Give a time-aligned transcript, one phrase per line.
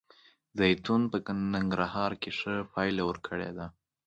[0.59, 1.17] زیتون په
[1.53, 3.67] ننګرهار کې ښه پایله ورکړې ده